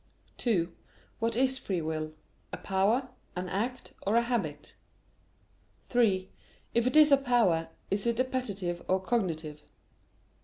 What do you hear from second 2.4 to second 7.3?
a power, an act, or a habit? (3) If it is a